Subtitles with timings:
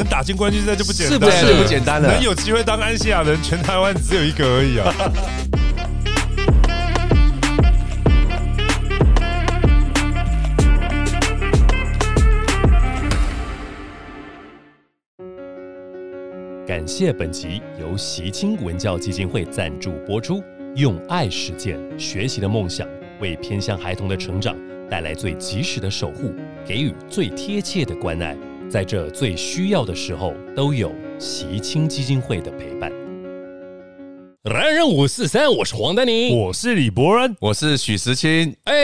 [0.00, 1.52] 能打进冠军赛就不简单了，是不是？
[1.52, 4.90] 对不简单了能有机会当安西亚人，全台湾只有一个而已啊。
[16.66, 20.42] 感谢本集由习清文教基金会赞助播出，
[20.76, 22.88] 用爱实践学习的梦想，
[23.20, 24.56] 为偏向孩童的成长
[24.88, 26.32] 带来最及时的守护，
[26.64, 28.34] 给予最贴切的关爱，
[28.70, 32.99] 在这最需要的时候，都有习青基金会的陪伴。
[34.42, 36.34] 人人五四三，我是黄丹妮。
[36.34, 38.74] 我是李博恩，我是许时清，哎，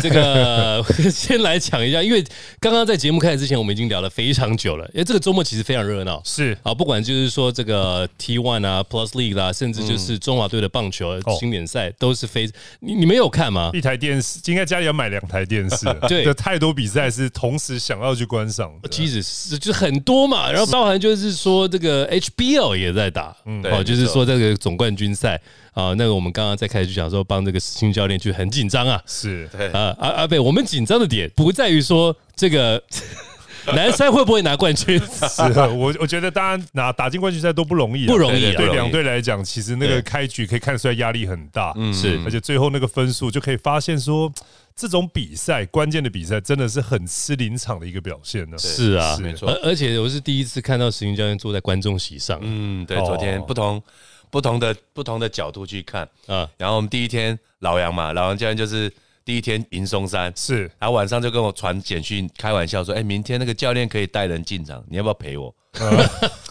[0.00, 2.24] 这个 先来讲一下，因为
[2.58, 4.86] 刚刚在节目开始之前，我们已经聊了非常久了。
[4.94, 13.70] 因为这个周末其实非常热闹，是啊，不管就是说这个 T One 啊、Plus League 啦、甚至就是中华队的棒球哦经典赛，都是非你你们有看吗？
[13.74, 15.84] 一台电视，应该家里要买两台电视。
[16.08, 18.88] 对有太多比赛是同时想要去观赏的。
[18.88, 25.40] 其实是就很多嘛，然后包含就是说这个 HBO 也在打，嗯哦，就是说这个总冠军赛
[25.72, 29.48] 啊，那个我们刚刚在开始就想说帮这个新教练就很紧张啊，是。
[29.52, 32.82] 对，啊阿阿贝，我们紧张的点不在于说这个
[33.74, 35.42] 南山会不会拿冠军，是，
[35.74, 41.92] 我我觉得当然拿打进冠军赛都不容易啊，不容易啊对两队来讲，其实那个开局可以看出来压力很大，嗯。
[41.92, 42.18] 是。
[42.24, 44.32] 而且最后那个分数就可以发现说，
[44.74, 48.56] 这种比赛关键的比赛真的是很吃临场的一个表现呢。
[48.56, 49.50] 是啊，是没错。
[49.50, 53.80] 而而且我是第一次看到石英教练坐在观众席上，嗯，对，哦昨天不同
[54.30, 58.92] 不同的不同的角度去看，啊，然后我们第一天老杨嘛，老杨教练就是
[59.24, 60.70] 第一天迎松山，是。
[60.78, 65.54] 他晚上就跟我传简讯开玩笑说，哎，明天那个教练可以带人进场，你要不要陪我？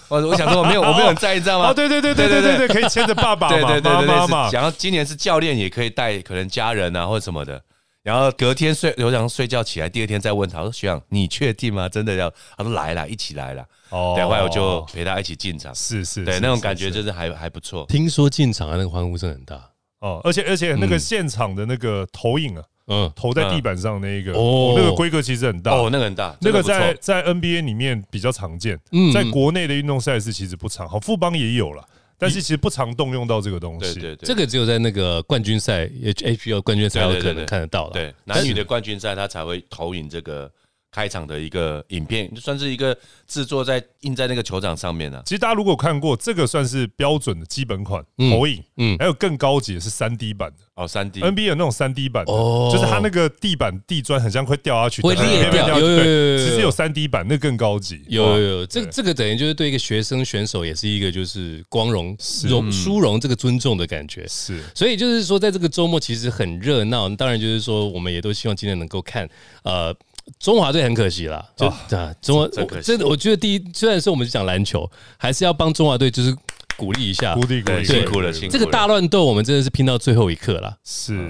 [0.08, 1.70] 我 我想说我没有我没有很在意，知道吗？
[1.70, 7.62] 哦，对对对对对对对，可以牵着爸爸对嘛，妈对对对对，是妈嘛，然后今年是教练也可以带可能家人啊或者什么的。
[8.02, 11.90] 然后隔天睡，刘翔睡觉起来，第二天再问他，我说学长，你确定吗？
[11.90, 12.32] 真的要？
[12.58, 13.66] 他说来了，一起来了。
[13.90, 17.86] 哦等会我就陪他一起进场，是是，对，那种感觉就是还还不错。
[17.88, 19.56] 听说进场的那个欢呼声很大，
[20.00, 25.72] 哦，而且而且那个现场的那个投影啊，嗯，投在地板上那个，哦哦，那个规格其实很大。
[25.72, 31.84] 哦，那个很大，那个在在 NBA 里面比较常见，嗯在国内的运动赛事其实不常，好，富邦也有了，
[32.20, 33.94] 但是其实不常动用到这个东西。
[33.94, 40.52] 对对对，这个只有在那个冠军赛 HBO 冠军赛有可能看得到了，对男女的冠军赛，他才会投影这个
[40.92, 45.22] 开场的一个影片，就算是一个制作在印在那个球场上面啊。
[45.26, 62.18] 其实大家如果看过，这个算是标准的基本款嗯投影，嗯还有更高级的是三 D 版的哦，三 D，，NBA 有那种三 D 版的，哦就是它那个地板地砖很像会掉下去，会裂对掉有有有其实有三 D 版，那更高级，有有有，这个这个等于就是对一个学生选手也是一个就是光荣
[62.48, 64.26] 荣殊荣这个尊重的感觉。
[64.28, 67.10] 是所以就是说，在这个周末其实很热闹。
[67.16, 69.28] 当然就是说，我们也都希望今天能够看。
[69.64, 69.94] 呃，
[70.40, 76.36] 中华队很可惜啦，就啊，中华真可惜真的，我觉得第一，虽然说我们是讲篮球，还是要帮中华队就是
[76.78, 77.42] 鼓励一下鼓。
[77.42, 80.78] 励鼓励，辛苦了辛苦了这个大乱斗，我们真的是拼到最后一刻了。
[80.84, 81.28] 是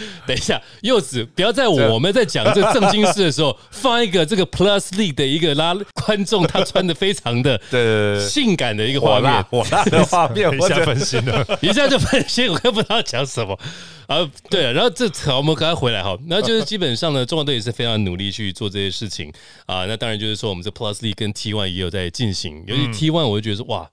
[0.26, 7.60] 等一下，柚子，不要在我们在讲这个正经事的时候，放一个这个 Plus League 的一个拉观众，他穿的非常的
[8.20, 13.58] 性感的一个画面火辣，的画面， 一下分心了，一下就分心，我更不知道讲什么。
[14.06, 16.16] 啊，对了，然后这好，我们赶快回来哈。
[16.26, 19.30] 然后就是基本上呢，中国队也是非常努力去做这些事情
[19.66, 19.84] 啊。
[19.84, 23.86] 那当然就是说，我们这 Plus League 跟 T One 也有在进行，尤其 T One，我就觉得说哇，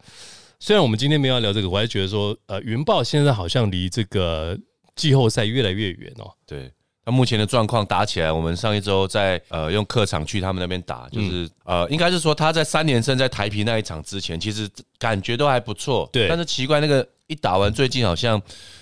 [0.57, 4.57] 虽然我们今天没有要聊这个，我还觉得说，呃，云豹现在好像离这个
[4.95, 6.31] 季后赛越来越远哦。
[6.45, 6.71] 对。
[7.07, 14.67] 那目前的状况打起来，我们上一周在呃用客场去他们那边打，就是、呃应该是说他在三连胜在台皮那一场之前，其实
[14.97, 16.09] 感觉都还不错。
[16.11, 18.41] 对但是奇怪，那个一打完，最近好像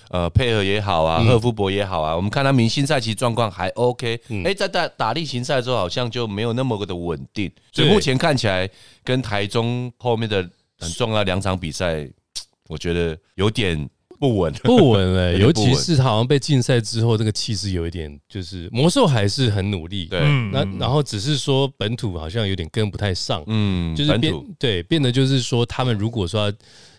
[0.10, 4.18] 呃配合也好啊，赫夫伯也好啊，我们看他明星赛其实状况还 OK。
[4.46, 8.70] 哎、在打打例行赛之后，好像就没有那么的稳定，所以目前看起来
[9.04, 10.50] 跟台中后面的
[10.80, 12.10] 很重要两场比赛，
[12.70, 13.90] 我觉得有点
[14.24, 14.54] 不稳。
[14.64, 26.54] 不稳 哎、尤其是他好像被禁赛之后，这个气势有一点，就是魔兽还是很努力，对，嗯那然后只是说本土好像有点跟不太上，嗯，就是变对变得就是说，他们如果说要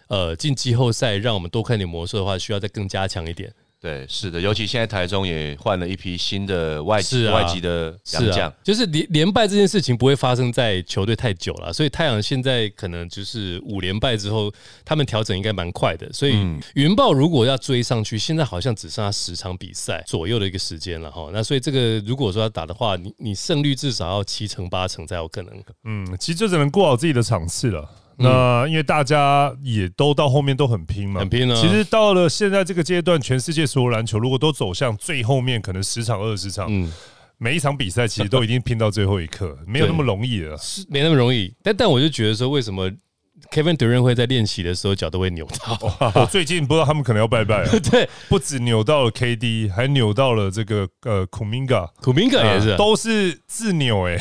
[0.09, 3.51] 呃进季后赛，让我们多看点魔兽的话，需要再更加强一点。
[3.85, 14.51] 对，是的，尤其现在台中也换了一批新的外籍、啊外籍的洋将啊，，就是连连败这件事情不会发生在球队太久了，所以太阳现在可能就是五连败之后，
[14.87, 16.11] 他们调整应该蛮快的。
[16.15, 21.29] 所以嗯云豹如果要追上去，现在好像只剩下十场比赛左右的一个时间了哈。
[21.31, 25.53] 那所以这个如果说要打的话，你你胜率至少要七成八成才有可能。
[25.85, 27.87] 嗯，其实就只能过好自己的场次了。
[28.17, 36.93] 那因为大家也都到后面都很拼嘛，很拼啊其实到了现在这个阶段，全世界所有篮球如果都走向最后面，可能十场二十场，嗯，
[37.39, 40.57] 每一场比赛其实都已经拼到最后一刻，没有那么容易了。
[40.63, 41.53] 是没那么容易。
[41.63, 42.91] 但但我就觉得说，为什么
[43.51, 46.13] Kevin Durant 会在练习的时候脚都会扭到？
[46.15, 54.17] 我最近不知道他们可能要拜拜了， 对，不止扭到了 KD，还扭到了这个呃 Kuminga，Kuminga 也是都是自扭哎、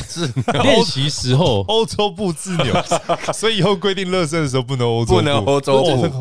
[0.63, 1.63] 练习时候。
[1.69, 2.73] 欧洲步自扭，
[3.33, 5.15] 所以以后规定热身的时候不能欧洲步。
[5.15, 5.73] 不能欧洲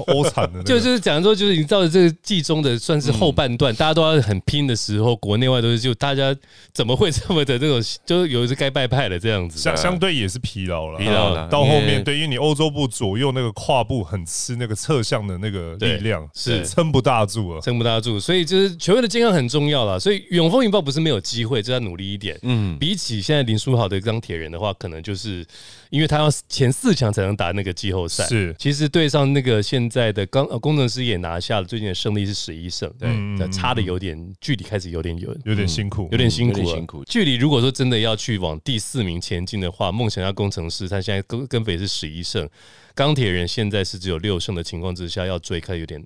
[0.08, 6.34] 欧惨的那个，就就是讲说，就是你到了这个季中的算是后半段，大家都要很拼的时候，国内外都是就大家
[6.72, 9.58] 怎么会这么的这种，就是有一次该拜拜了这样子。
[9.58, 11.42] 相相对也是疲劳了，疲劳了。
[11.42, 17.60] 呃到后面对，因为你欧洲步左右那个跨步很吃那个侧向的那个力量，是撑不大住了。
[17.60, 19.98] 撑不大住，所以就是球员的健康很重要了。
[19.98, 22.38] 所以永丰引爆不是没有机会，就要努力一点。
[22.42, 25.46] 嗯，比起现在林书豪的钢铁人的话，可能就是
[25.92, 28.24] 因为他要前四强才能打那个季后赛。
[28.24, 35.28] 是其实对上那个现在的钢呃工程师也拿下了最近的胜利是十一胜，对差的有点距离开始有点远。
[35.44, 42.48] 有点辛苦，有点辛苦了，有点辛苦距离如果说真的要去往第四名前进的话，梦想家工程师他现在跟跟北是十一胜，
[42.94, 46.02] 钢铁人现在是只有六胜的情况之下，要追开有点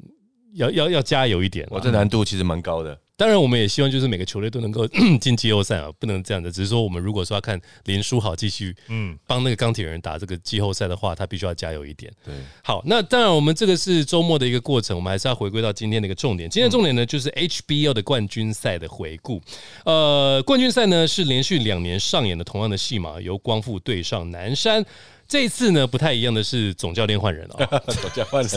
[0.55, 1.81] 要要要加油一点我啊。
[1.85, 2.99] 这难度其实蛮高的。
[3.19, 4.87] 当然，我们也希望就是每个球队都能够
[5.19, 6.51] 进季后赛啊，不能这样的。
[6.51, 12.13] 只是说，我们如果说要看林书豪继续嗯，帮那个钢铁人打这个季后赛的话，他必须要加油一点。
[12.23, 16.51] 对，好，那当然，我们这个是周末的一个过程，我们还是要回归到今天的一个重点。
[16.51, 19.41] 今天的重点呢，就是 HBO 的冠军赛的回顾。
[19.87, 24.85] 呃，冠军赛呢是连续两年上演的同样的戏码，由光复对上南山。
[25.29, 28.51] 这一次呢不太一样的是总教练换人啊、 总教换人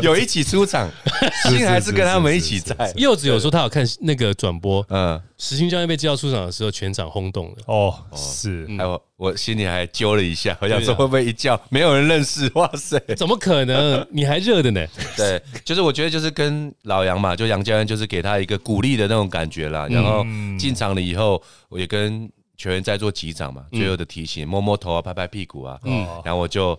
[0.02, 0.90] 有有一起出场，
[1.48, 2.74] 幸还是跟他们一起在。
[2.96, 7.56] 柚子有说他有看那个转播，嗯，石青教练被叫出场的时候，全场轰动了。
[7.66, 12.50] 哦，是还有我心里还揪了一下，我想说会不会一叫没有人认识？
[12.54, 12.98] 哇塞！
[13.16, 14.06] 怎么可能？
[14.10, 14.86] 你还热的呢？
[15.16, 19.86] 对，就是我觉得就是跟老杨嘛，就杨教练就是给他一个鼓励的那种感觉啦。
[19.90, 20.24] 然后
[20.58, 26.78] 进场了以后，我也跟球员在做击掌嘛，最后的提醒，摸摸头啊，拍拍屁股啊，嗯然后我就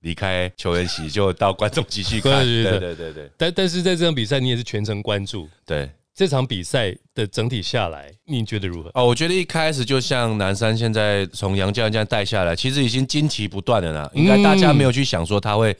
[0.00, 2.32] 离开球员席，就到观众席去看。
[2.44, 5.90] 对对对对对对对但但是在这场比赛，你也是全程关注对。
[6.14, 8.90] 这场比赛的整体下来，你觉得如何？
[8.94, 14.10] 哦，我觉得一开始就像南山现在从杨教练这样带下来，其实已经惊奇不断了啦。
[14.14, 15.76] 应该大家没有去想说他会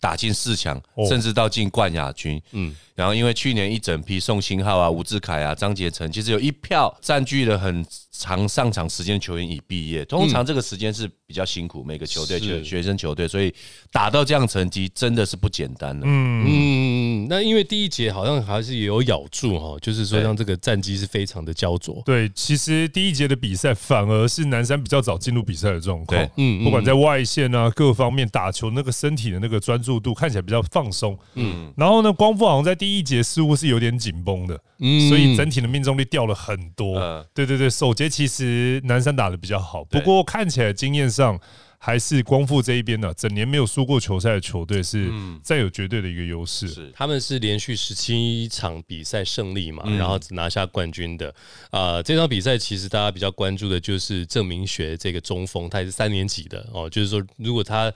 [0.00, 2.38] 打进四强，哦甚至到进冠亚军。
[2.52, 7.84] 嗯嗯，然后因为去年一整批宋新浩啊、吴志凯啊、张杰成，其实有一票占据了很
[8.16, 10.04] 长上场时间的球员已毕业。
[10.04, 12.44] 通常这个时间是比较辛苦，每个球队是。
[12.44, 13.52] 学学生球队，所以
[13.90, 16.02] 打到这样成绩真的是不简单了。
[16.04, 22.02] 嗯，嗯，那因为第一节好像还是也有咬住哈，就是说对让这个战绩是非常的焦灼。
[22.04, 35.08] 对，其实第一节的比赛反而是南山比较早进入比赛的状况对，嗯不管在外线啊各方面打球那个身体的那个专注度看起来比较放松，嗯，然后呢，光复好像在第一节似乎是有点紧绷的，嗯。
[35.08, 36.98] 所以整体的命中率掉了很多。
[36.98, 37.24] 嗯。
[37.34, 41.38] 对对对，首节其实南山打的比较好，不过看起来经验上
[41.78, 45.12] 还是光复这一边呢，整年没有输过球赛的球队是
[45.42, 46.66] 占有绝对的一个优势。
[46.68, 51.34] 是他们是连续十七场比赛胜利嘛，嗯然后只拿下冠军的。
[51.70, 57.92] 啊、这场比赛其实大家比较关注的就是郑明学这个中锋，他也是三年级的哦，就是说如果他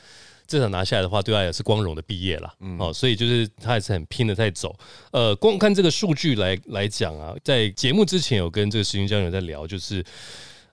[0.49, 2.53] 这场拿下来的话，对他也是光荣的毕业了。
[2.59, 4.77] 嗯哦，所以就是他也是很拼的在走。
[5.13, 10.05] 呃，光看这个数据来来讲啊，在节目之前有跟这个石英教练在聊，就是。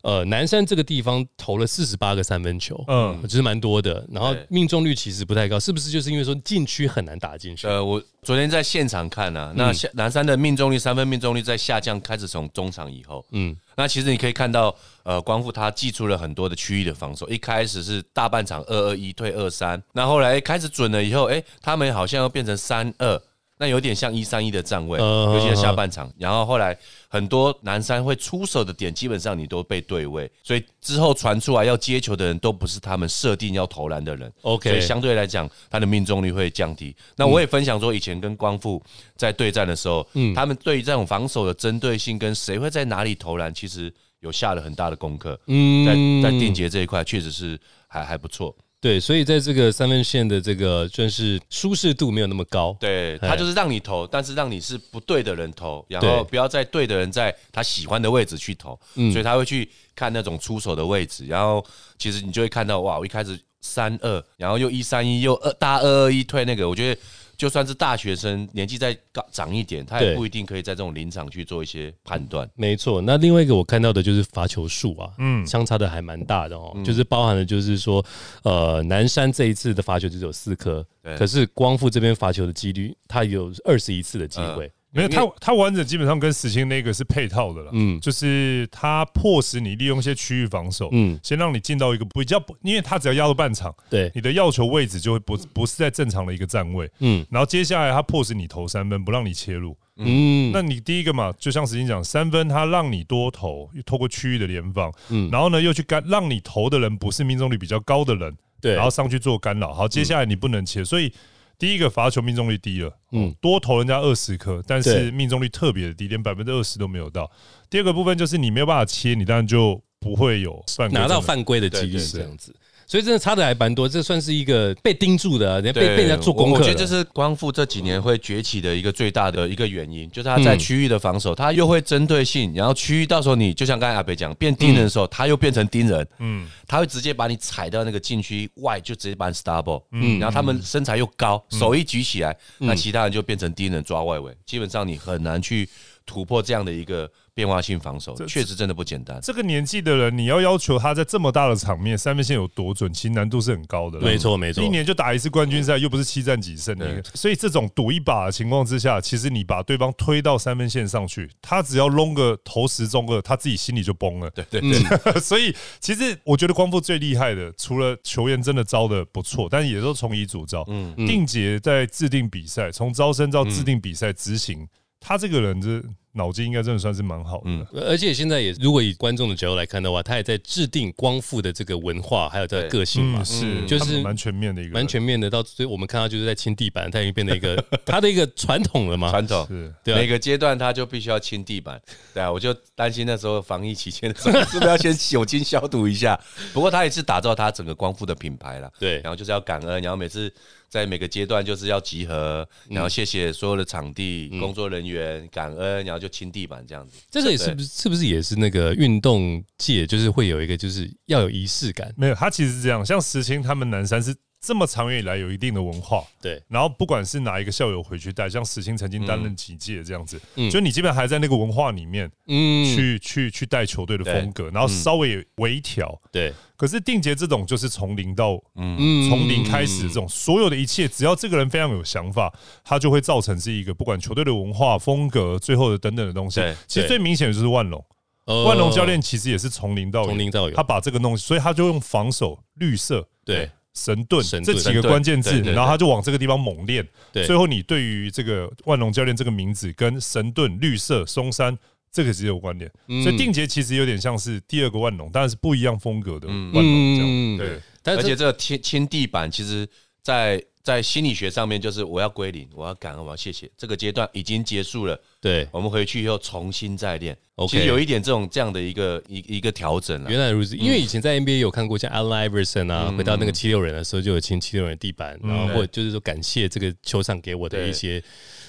[0.06, 4.06] 呃，南山这个地方投了四十八个三分球，嗯嗯，其实蛮多的。
[4.12, 7.66] 然后命中率其实不太高，是不是就是因为说禁区很难打进去？
[7.66, 23.20] 呃，我昨天在现场看啊，那下南山的命中率三分命中率在下降，开始从中场以后，嗯，那其实你可以看到，呃，光复他寄出了很多的区域的防守，一开始是大半场二二一退二三，那后来开始准了以后，哎，他们好像又变成三二。
[23.58, 26.12] 那有点像一三一的站位，嗯尤其是下半场。
[26.18, 34.32] 然后后来很多南山会出手的点，基本上你都被对位，所以之后传出来要接球的人都不是他们设定要投篮的人。
[34.42, 36.96] OK 所以相对来讲，他的命中率会降低。
[37.16, 38.84] 那我也分享说，以前跟光复
[39.16, 45.40] 在对战的时候，他们对于这种防守的针对性跟谁会在哪里投篮，其实有下了很大的功课。
[45.48, 47.58] 嗯在在定节这一块，确实是
[47.88, 48.54] 还还不错。
[48.86, 52.78] 对，所以在这个三分线的这个算是舒适度没有那么高。
[52.80, 61.66] 对他就是让你投，但是让你是不对的人投，然后不要在对的人在他喜欢的位置去投，所以他会去看那种出手的位置，然后
[61.98, 67.02] 其实你就会看到哇，我一开始三二，然后又一三一，又二大二二一退那个，我觉得。
[67.38, 72.50] 就算是大学生，年纪再高长一点，他也不一定可以在这种临场去做一些判断。
[72.56, 78.04] 没错，那另外一个我看到的就是罚球数啊，嗯，相差的还蛮大的哦，就是包含了就是说，
[78.44, 80.86] 呃，南山这一次的罚球只有四颗，
[81.18, 111.12] 可是光复这边罚球的几率，他有二十一次的机会，没有，它它完整基本上跟实心那个是配套的了，嗯，就是它迫使你利用一些区域防守，嗯，先让你进到一个比较不，因为它只要压到半场，对，你的要求位置就会不不是在正常的一个站位，嗯，然后接下来它迫使你投三分，不让你切入，嗯，那你第一个嘛，就像实心讲，三分它让你多投，透过区域的联防，嗯，然后呢又去干让你投的人不是命中率比较高的人，对，然后上去做干扰，好，接下来你不能切，所以。
[111.58, 117.30] 第一个罚球命中率低了，嗯，多投人家二十颗，但是命中率特别的低，连百分之二十都没有到。
[117.70, 122.54] 第二个部分就是你没有办法切，你当然就不会有犯拿到犯规的几率这样子。
[122.88, 126.60] 所以真的差的还蛮多，这算是一个被盯住的，人家被被人家做功课。
[126.60, 145.68] 我觉得这是光复这几年会崛起的一个最大的一个原因，就是他在区域的防守，他又会针对性，然后区域到时候你就像刚才阿北讲，变盯人的时候，他又变成盯人，嗯，他会直接把你踩到那个禁区外，就直接把你 stable，嗯，然后他们身材又高，手一举起来，那其他人就变成盯人抓外围，基本上你很难去
[146.06, 147.10] 突破这样的一个。
[147.36, 149.20] 变化性防守确实真的不简单。
[149.22, 154.00] 这个年纪的人，你要要求他在这么大的场面三分线有多准，其实难度是很高的。
[154.00, 154.64] 没错，没错。
[154.64, 164.30] 一年就打一次冠军赛，又不是七战几胜的，所以这种赌一把的情况之下，其实你把对方推到三分线上去，他只要弄个投十中二，他自己心里就崩了。
[164.30, 164.80] 对对对。
[165.20, 170.64] 所以其实我觉得光复最厉害的，除了球员真的招的不错，但是也都从一组招。
[170.70, 170.96] 嗯。
[171.06, 174.66] 定杰在制定比赛，从招生到制定比赛执行，
[175.06, 175.84] 他这个人这。
[176.18, 185.30] 脑筋应该真的算是蛮好的，而且现在也，如果以观众的角度来看的话，他也在制定光复的这个文化，还有他的个性嘛，是就是蛮全面的一个，蛮全面的。
[185.30, 191.82] 到所以我们看到就是在清地板，他已经变成一个他的一个传统了嘛，传 统是，对，每个阶段他就必须要清地板。
[192.14, 196.18] 对啊，我就担心那时候防疫期间的时候，是不是要先酒精消毒一下？
[196.54, 200.34] 不过他也是打造他整个光复的品牌了，对，然后就是要感恩，然后每次。
[200.76, 206.98] 在每个阶段就是要集合，然后谢谢所有的场地工作人员，感恩，然后就清地板这样子。
[207.10, 211.94] 这个也是不是是不是也是那个运动界，就是会有一个就是要有仪式感？
[211.96, 214.14] 没有，他其实是这样，像石青他们南山是。
[214.46, 216.40] 这么长远以来有一定的文化，对。
[216.48, 220.22] 然后不管是哪一个校友回去带，像史清曾经担任几届这样子，
[220.52, 226.32] 就你基本上还在那个文化里面，嗯，去去去带球队的风格，然后稍微微调，对。
[226.56, 232.32] 可是定杰这种就是从零到，嗯，从零开始这种所有的一切，只要这个人非常有想法，
[232.64, 236.40] 他就会造成是一个不管球队的文化风格，最后的等等的东西。
[236.68, 237.84] 其实最明显的就是万隆，
[238.26, 243.50] 万隆教练其实也是从零到从零到有，他把这个弄，所以他就用防守绿色，对。
[243.76, 246.88] 神盾这几个关键字，然后他就往这个地方猛练。
[247.12, 251.58] 最后你对于这个万隆教练这个名字跟神盾、绿色、松山
[251.92, 252.72] 这个是有关联，
[253.04, 257.38] 所以定杰其实有点像是第二个万隆，当然是不一样风格的万隆这样。
[257.84, 259.68] 对，而且这个天天地板，其实
[260.06, 260.40] 在。
[260.66, 263.48] 在心理学上面，就是我要归零，我要感恩，我要谢谢。
[263.56, 267.16] 这个阶段已经结束了，对，我们回去以后重新再练。
[267.48, 270.10] 其实有一点这种这样的一个一一个调整了。
[270.10, 278.04] 原来如此，因为以前在 NBA 有看过像 Allen Iverson 啊，回到那个七六人的时候，就有亲七六人地板，然后或者就是说感谢这个球场给我的一些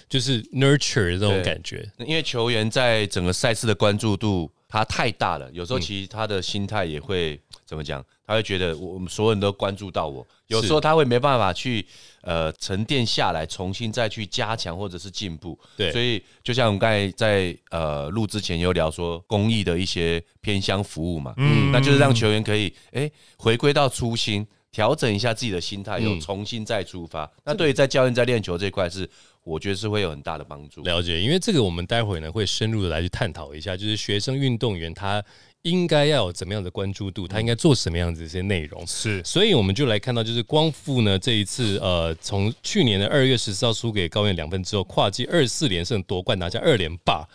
[0.09, 1.87] 就是 nurture 这种感觉。
[1.99, 8.03] 因为球员在整个赛事的关注度他太大了，有时候其实他的心态也会怎么讲？
[8.27, 11.87] 他会觉得我们所有人都关注到我，有时候他会没办法去
[12.23, 15.59] 呃沉淀下来，重新再去加强或者是进步。
[15.77, 27.31] 对，所以就像我们刚才在呃录之前有聊说公益的一些偏乡服务嘛，嗯，那就是让球员可以哎回归到初心，调整一下自己的心态，又重新再出发。
[27.45, 29.09] 那对于在教练在练球这块是。
[29.47, 30.83] 我觉得是会有很大的帮助。
[30.83, 35.23] 了解，因为这个我们待会呢会深入的来去探讨一下，就是学生运动员他
[35.67, 38.87] 应该要有怎么样的关注度，他应该做什么样子一些内容。
[38.87, 47.27] 是，所以我们就来看到，就是光复呢这一次，呃，从去年的二月十四号输给高院两分之后，跨季二四连胜夺冠，拿下二连霸。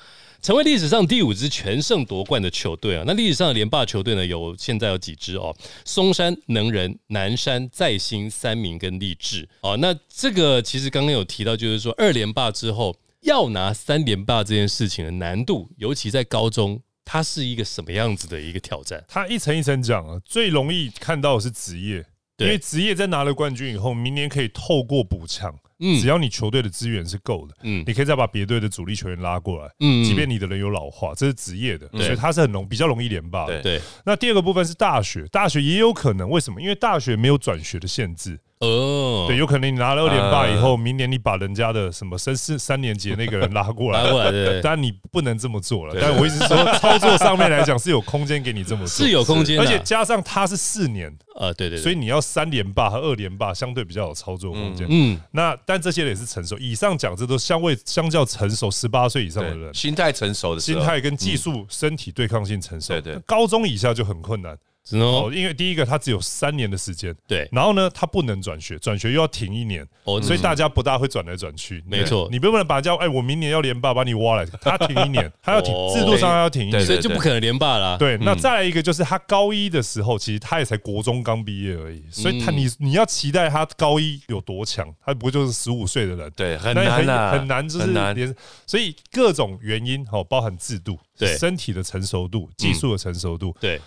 [0.42, 3.04] 成为历史上第五支全胜夺冠的球队啊！
[3.06, 4.26] 那历史上的连霸球队呢？
[4.26, 5.56] 有现在有几支哦？
[5.86, 9.78] 松山、能人、南山、再兴、三明跟励志哦。
[9.78, 19.04] 那这个其实刚刚有提到，就是说二连霸之后要拿三连霸这件事情的难度，尤其在高中，它是一个什么样子的一个挑战？
[19.08, 22.06] 它一层一层讲啊，最容易看到的是职业，
[22.38, 25.54] 因为职业在拿了冠军以后，明年可以透过补强。
[25.84, 33.60] 嗯，只要你球队的资源是够的，嗯，你可以再把别队的主力球员拉过来，嗯，即便你的人有老化，这是职业的，所以它是很容比较容易连霸的。
[33.64, 36.62] 对，那第二个部分是大学，大学也有可能，为什么？
[36.62, 44.62] 因为大学没有转学的限制，哦，对，有可能你拿了二连霸以后，明年你把人家的什么三四三年级那个人拉过来，拉过来，对。
[44.62, 45.96] 但你不能这么做了。
[46.00, 54.86] 但我一直说，操作上面来讲是有空间给你这么做，是有空间，而且加上他是四年，呃，对对，所以你要三连霸和二连霸相对比较有操作空间。
[54.90, 56.56] 嗯，那但这些也是成熟。
[56.60, 62.90] 以上讲这都相位相较成熟，十八岁以上的人，心态成熟的，心态跟技术、身体对抗性成熟。
[62.90, 64.56] 对对，高中以下就很困难。
[64.94, 71.82] 哦，因为第一个他只有三年的时间，对，然后呢，他不能转学，转学又要停一年，哦，所以大家不大会转来转去。
[71.88, 77.98] 没错，你不能把叫哎，我明年要连霸，把你挖来，他停一年， 他要停，制度上要停一年，所以就不可能连霸了。
[77.98, 86.32] 对，那再来一个就是他高一的时候，其实他也才国中刚毕业而已，所以他你你要期待他高一有多强，他不就是十五岁的人？
[86.36, 88.36] 对，很难很难，就是连，
[88.66, 91.38] 所以各种原因哦，包含制度、对。
[91.38, 93.80] 身体的成熟度、技术的成熟度，对。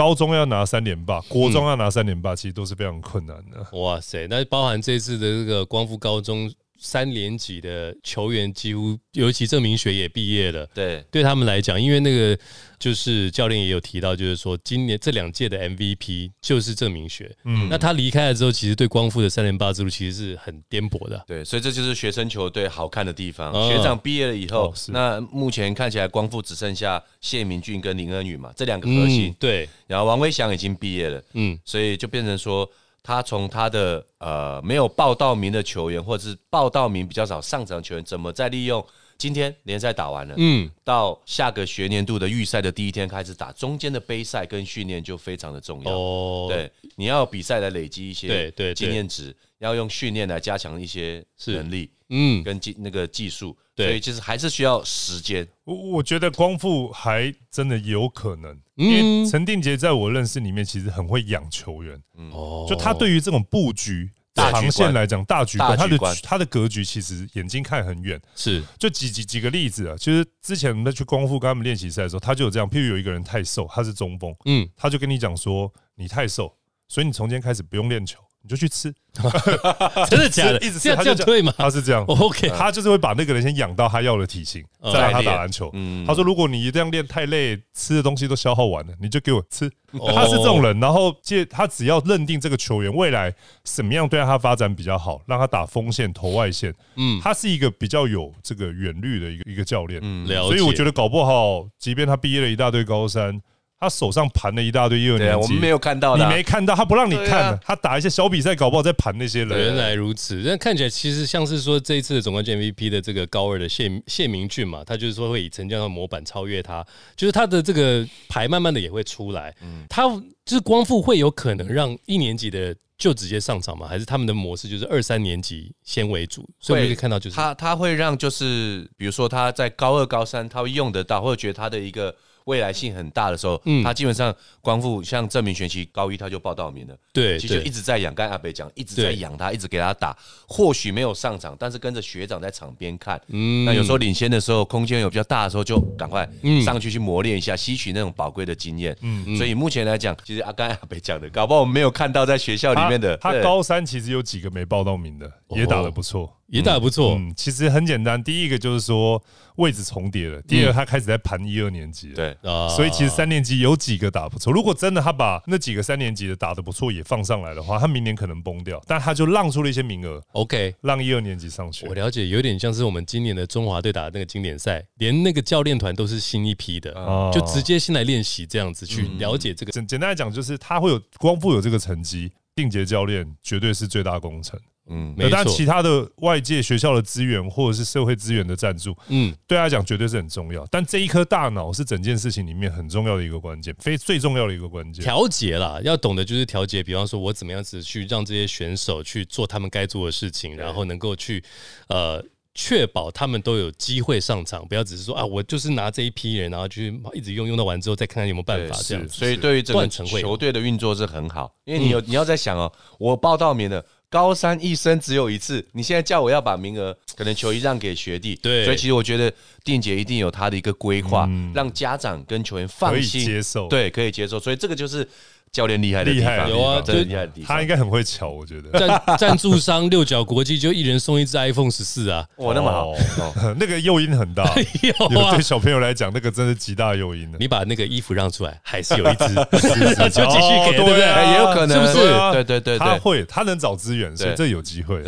[0.00, 3.78] 高中要拿三连霸，国中要拿三连霸，其实都是非常困难的。
[3.78, 6.50] 哇塞，那包含这次的这个光复高中。
[6.80, 10.66] 三年级的球员几乎，尤其郑明学也毕业了。
[10.74, 12.36] 对，对他们来讲，因为那个
[12.78, 17.30] 就是教练也有提到，就是说今年这两届的 MVP 就是郑明学。
[17.44, 21.22] 嗯，那他离开了之后，其实对光复的三连霸之路其实是很颠簸的。
[21.26, 23.52] 对，所以这就是学生球队好看的地方。
[23.68, 29.36] 学长毕业了以后，那目前看起来光复只剩下谢明俊跟林恩宇嘛，这两个核心。
[29.38, 31.22] 对，然后王威祥已经毕业了。
[31.34, 32.66] 嗯，所以就变成说。
[33.02, 38.84] 他从他的呃没有报到名的球员，或者是报到名比较少上场球员，怎么再利用
[39.16, 45.92] 今天联赛打完了，嗯，到下个学年度的预赛的第一天开始打，中间的杯赛跟训练就非常的重要。
[45.92, 53.56] 哦，对，你要比赛来累积一些对对经验值，要用训练来加强一些能力，嗯，跟技那个技术。
[53.76, 55.48] 所以其实还是需要时间。
[55.64, 61.98] 我我觉得光复还真的有可能，因为陈定杰在我认识里面其实很会养球员。
[62.30, 68.20] 哦，就他对于这种布局、长线来讲，大局观，他的他的格局其实眼睛看很远。
[68.36, 72.68] 是，就几几几个例子啊，其实之前我们去光复跟他们练习赛的时候，他就有这样。
[72.68, 76.54] 譬如有一个人太瘦，他是中锋，嗯，他就跟你讲说，你太瘦，
[76.86, 78.20] 所以你从今天开始不用练球。
[78.42, 78.90] 你就去吃，
[80.08, 80.58] 真的假的？
[80.60, 81.52] 一直这样这样对吗？
[81.58, 85.70] 他是这样，OK，他就是会把那个人先养到他要的体型，再让他打篮球。
[86.06, 89.70] 他说：“如果你这样练太累，吃的东西都消耗完了，你就给我吃。”
[90.14, 96.74] 他是这种人，然后借他只要认定这个球员未来什么样对他发展比较好，让他打锋线、投外线。
[96.96, 100.00] 嗯，他是一个比较有这个远虑的一个一个教练。
[100.02, 103.40] 嗯，所以我觉得搞不好，即便他毕业了一大堆高三。
[103.80, 107.58] 他手上盘了一大堆幼年级，我们没有看到，你没看到，他不让你看。
[107.64, 109.58] 他打一些小比赛，搞不好在盘那些人。
[109.58, 119.56] 原来如此，那看起来其实像是说这一次的总冠军 MVP 的这个高二的谢谢明俊嘛，他就是说会以陈江的模板超越他，就是他的这个牌慢慢的也会出来。
[119.62, 120.06] 嗯，他
[120.44, 123.86] 就是光复会有可能让一年级的就直接上场吗？
[123.88, 126.46] 还是他们的模式就是二三年级先为主？
[126.58, 132.14] 所以可以看到就是他他会让就是比如说他在高二高三他会用得到，或者觉得他的一个。
[132.44, 138.14] 未来性很大的时候，他基本上光复像证明学期高一他就报到名了，对，其实一直在养。
[138.14, 140.16] 刚阿北讲，一直在养他，一直给他打。
[140.46, 143.20] 或许没有上场，但是跟着学长在场边看。
[143.28, 146.28] 嗯，那有时候领先的时候，空间有比较大的时候，就赶快
[146.64, 148.96] 上去去磨练一下，吸取那种宝贵的经验。
[149.00, 153.16] 嗯，所以目前来讲，其实阿刚阿北讲的，搞不好我们没有看到在学校里面的。
[153.16, 156.36] 他高三其实有几个没报到名的，也打得不错。
[156.48, 158.20] 也打不错，嗯，其实很简单。
[158.24, 159.22] 第一个就是说
[159.54, 164.52] 位置重叠了，第二他开始在盘一二年级了，对啊，所以其实三年级有几个打不错。
[164.52, 168.80] 如果真的他把那几个三年级的打的不错也放上来的话，他明年可能崩掉。
[168.86, 171.86] 但他就让出了一些名额，OK，让一二年级上去。
[171.86, 176.92] 我了解，有点像是我们今年的中华队打的那个经典赛，连那个教练团都是新一批的，
[177.32, 179.72] 就直接先来练习这样子去了解这个。
[179.72, 184.58] 简简单来讲，就是他会有光复有这个成绩，定杰教练绝对是最大工程。
[184.92, 190.66] 嗯，没但其他的外界学校的资源或者是社会资源的赞助，嗯，对他讲绝对是很重要。
[190.68, 195.04] 但这一颗大脑是整件事情里面很重要的一个关键，非最重要的一个关键。
[195.04, 196.82] 调节啦，要懂得就是调节。
[196.82, 201.40] 比方说，我怎么样子去让这些选手去做他们该做的事情，然后能够去
[201.88, 202.20] 呃
[202.52, 209.08] 确保他们都有机会上场，不要只是说啊，我就是拿这一批人，然后去一直用，用到完之后再看看有没有办法这样。
[209.08, 213.86] 所以对于整个球队的运作是很好，因为你有你要在想哦，我报道名的。
[214.10, 223.24] 高三一生只有一次，你现在叫我要把名额 可能球衣让给学弟，对，所以其实我觉得电姐一定有他的一个规划，让家长跟球员放心。
[223.24, 225.08] 接受，对，可以接受，所以这个就是
[225.52, 228.78] 教练厉害的地方，有啊，真厉害的地方，他应该很会巧，我觉得。
[228.78, 232.94] 赞赞助商六角国际就一人送一只 iPhone 十四啊，哇，那么好，
[233.58, 234.44] 那个诱因很大，
[234.82, 237.38] 有对小朋友来讲，那个真是极大诱因的。
[237.40, 239.34] 你把那个衣服让出来，还是有一只，
[240.10, 241.32] 就继续给，对不对？
[241.32, 242.32] 也有可能，是不是？
[242.32, 245.02] 对对对，他会，他能找资源，所以这有机会。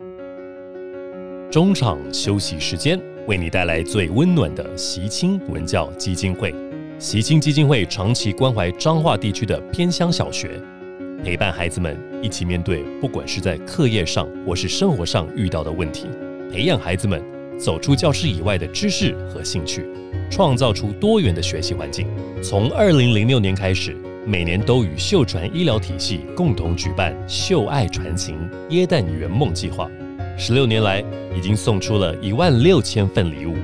[1.52, 6.52] 中场休息时间，为你带来最温暖的习青文教基金会。
[7.02, 10.50] 习青基金会长期关怀彰化地区的偏乡小学，
[11.24, 16.06] 陪伴孩子们一起面对不管是在课业上或是生活上遇到的问题，
[16.52, 17.20] 培养孩子们
[17.58, 19.84] 走出教室以外的知识和兴趣，
[20.30, 22.06] 创造出多元的学习环境。
[22.40, 29.90] 从二零零六年开始，每年都与秀传医疗体系共同举办“秀爱传情耶诞圆梦计划”。
[30.38, 31.02] 十六年来，
[31.36, 33.56] 已经送出了一万六千份礼物，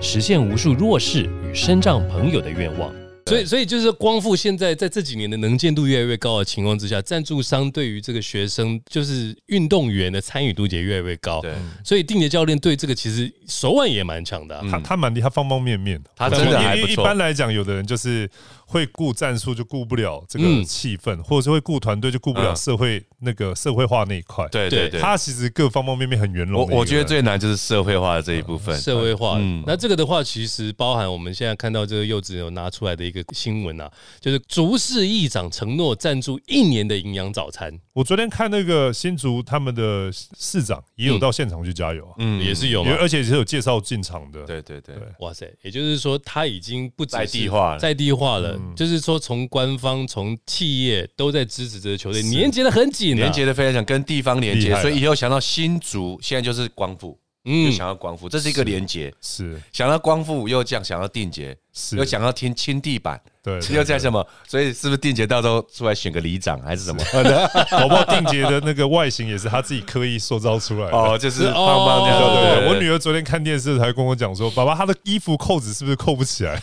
[0.00, 2.92] 实现无数弱势与身障朋友的愿望。
[3.26, 11.40] 所以，所以就是光复现在在这几年的能见度越来越高的情况之下，赞助商对于这个学生，就是运动员的参与度也越来越高。
[11.40, 11.52] 对，
[11.84, 14.62] 所以定杰教练对这个其实手腕也蛮强的。
[14.70, 16.10] 他他蛮厉害，他方方面面的。
[16.14, 16.92] 他真的还不错。
[16.92, 18.30] 一般来讲，有的人就是。
[18.68, 24.46] 会顾战术就顾不了这个气氛，或者是会顾团队就顾不了社会那个社会化那一块。
[24.48, 26.60] 对对对，他其实各方方面面很圆融。
[26.60, 28.76] 我我觉得最难就是社会化的这一部分。
[28.76, 33.88] 社会化，那这个的话，其实包含我们现在看到这个柚子有拿出来的一个新闻啊，
[34.20, 37.72] 就是竹市议长承诺赞助一年的营养早餐。
[37.92, 44.44] 我昨天看那个新竹他们的市长也有到现场去加油啊，嗯，也是有，而且是有介绍进场的。
[44.44, 48.55] 对对对，哇塞，也就是说他已经不在地化了，在地化了。
[48.74, 59.60] 就是说，从官方、从企业都在支持这支球队，连接的很紧，连接的非常紧，跟地方连接，所以以后想到新竹，现在就是光复，嗯，想要光复，这是一个连接，是。
[59.72, 61.56] 想到光复又这样，想要定节，
[61.92, 63.20] 又想要听轻地板。
[63.46, 64.26] 对，又在什么？
[64.48, 67.00] 所以是不是定杰到时候出来选个里长还是什么？
[67.70, 72.18] 宝宝定杰的那个外形也是他自己刻意塑造出来的哦，就是胖胖这样。
[72.34, 76.60] 对对，我女儿昨天看电视才跟我讲说，爸爸他的衣服扣子是不是扣不起来？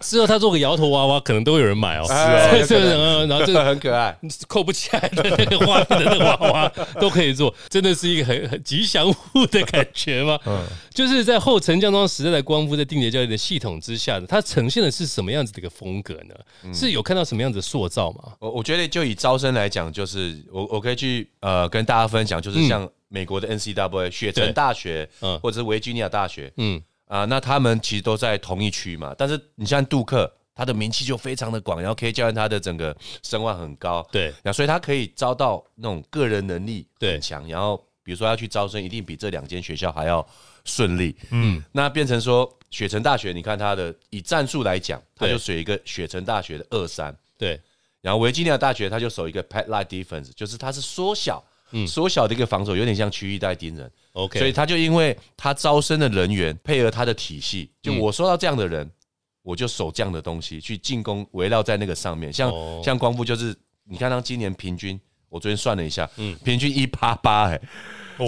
[0.00, 2.04] 之后他做个摇头娃娃，可能都有人买哦。
[2.06, 10.38] 是啊，这个然后这个很可爱，扣不起来的那个画的那个娃娃都可以做，真的是一个很很吉祥物的感觉吗？
[10.46, 10.60] 嗯，
[10.94, 15.72] 就是在后陈江庄时代的光复在定杰教练的系统之下的，它呈现的是什么样子的一个？
[15.72, 16.72] 风格呢？
[16.72, 18.34] 是有看到什么样子的塑造吗？
[18.38, 29.14] 我我觉得就以招生来讲，就是我我可以去呃跟大家分享，就是像美国的 N C W A 雪城大学，嗯，或者是维吉尼亚大学，嗯啊，那他们其实都在同一区嘛。
[29.16, 40.24] 但是你像杜克，他的名气就非常的广，然后可以教练他的整个声望很高，对，那所以他可以招到那种个人能力很强，然后比如说要去招生，一定比这两间学校还要
[40.64, 42.58] 顺利，嗯，那变成说。
[42.72, 47.60] 雪城大学，你看它的以战术来讲，它就属于一个雪城大学的二三，对。
[48.00, 53.92] 然后维吉尼亚大学，它就守一个 pet light defense，就是它是缩小，嗯，缩小的一个防守，有点像区域带盯人。
[54.12, 58.90] OK，所以他就因为他招生的人员配合他的体系，就我说到这样的人，
[59.42, 62.32] 我就守这样的东西去进攻，围绕在那个上面。
[62.32, 62.50] 像
[62.82, 64.98] 像光复就是，你看他今年平均，
[65.32, 67.58] 我昨天算了一下，嗯，平均一八八，哎，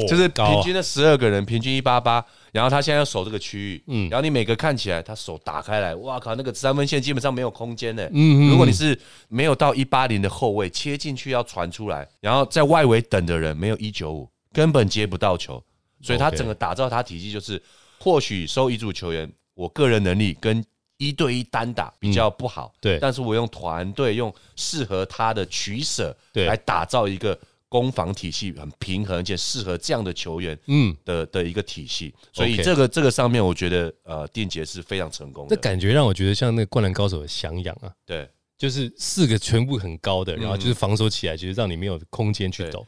[0.09, 2.25] 就是平均的十二个人，平均一八八。
[2.51, 15.61] 然后他现在要守这个区域，嗯，然后你每个看起来他手打开来，哇靠，那个三分线基本上没有空间的，嗯，如果你是没有到一八零的后卫切进去要传出来，然后在外围等的人没有一九五，根本接不到球，
[16.01, 17.61] 所以他整个打造他体系就是，
[17.99, 20.65] 或许收一组球员，我个人能力跟
[20.97, 27.39] 一对一单打比较不好，对，但是我用团队用适合他的取舍，对，来打造一个。
[27.67, 30.97] 攻防体系很平衡，而且适合这样的球员，嗯。
[31.05, 35.57] 的的一个体系，所以这个这个上面，我觉得呃，电杰是非常成功的。
[35.57, 42.87] 这感觉让我觉得像那个灌篮高手的翔阳啊，对，就是四个全部很高的，然后就是防守起来，其实让你没有空间去走，